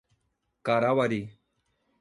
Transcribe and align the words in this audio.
Carauari 0.65 1.21